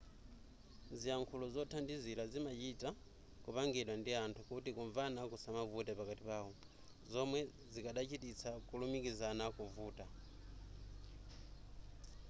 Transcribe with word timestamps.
ziyankhulo 0.99 1.45
zothandizira 1.55 2.23
zimachita 2.31 2.89
kupangidwa 3.43 3.93
ndi 4.01 4.11
anthu 4.23 4.41
kuti 4.49 4.69
kumvana 4.75 5.21
kusamavute 5.31 5.91
pakati 5.99 6.23
pawo 6.29 6.51
zomwe 7.11 7.39
zikadachititsa 7.73 8.49
kulumikizana 8.67 9.45
kuvuta 9.57 10.05